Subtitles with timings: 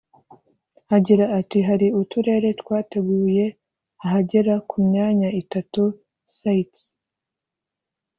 [0.95, 3.45] Agira ati “Hari uturere twateguye
[4.05, 5.81] ahagera ku myanya itatu
[6.37, 6.81] (Sites)